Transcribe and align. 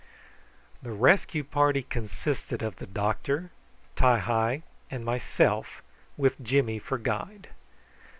The 0.81 0.93
rescue 0.93 1.43
party 1.43 1.83
consisted 1.83 2.63
of 2.63 2.77
the 2.77 2.87
doctor, 2.87 3.51
Ti 3.95 4.17
hi, 4.17 4.63
and 4.89 5.05
myself, 5.05 5.83
with 6.17 6.41
Jimmy 6.41 6.79
for 6.79 6.97
guide. 6.97 7.49